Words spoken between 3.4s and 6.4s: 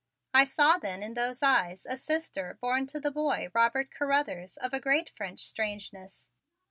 Robert Carruthers of a great French strangeness.